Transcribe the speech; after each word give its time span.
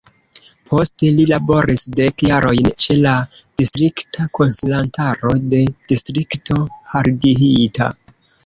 Poste 0.69 1.09
li 1.17 1.25
laboris 1.31 1.83
dek 1.99 2.23
jarojn 2.29 2.71
ĉe 2.85 2.97
la 3.03 3.13
distrikta 3.61 4.27
konsilantaro 4.39 5.37
de 5.53 5.63
Distrikto 5.93 6.59
Harghita. 6.97 7.95